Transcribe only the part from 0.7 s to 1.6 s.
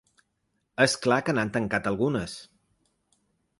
És clar que n’han